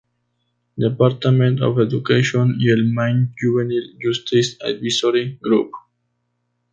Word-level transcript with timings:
Department 0.79 1.61
of 1.61 1.77
Education, 1.79 2.55
y 2.57 2.71
el 2.71 2.91
Maine 2.91 3.35
Juvenile 3.39 3.97
Justice 4.01 4.57
Advisory 4.65 5.37
Group. 5.39 5.73